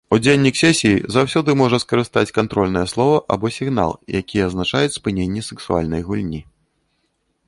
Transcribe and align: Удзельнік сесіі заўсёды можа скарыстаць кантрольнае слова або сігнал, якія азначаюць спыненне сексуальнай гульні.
Удзельнік 0.15 0.55
сесіі 0.59 0.93
заўсёды 1.15 1.53
можа 1.61 1.77
скарыстаць 1.83 2.33
кантрольнае 2.37 2.85
слова 2.93 3.17
або 3.35 3.51
сігнал, 3.57 3.91
якія 4.21 4.47
азначаюць 4.49 4.97
спыненне 4.97 5.41
сексуальнай 5.51 6.01
гульні. 6.09 6.41